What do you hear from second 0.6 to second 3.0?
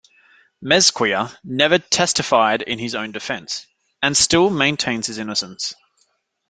Mezquia never testified in his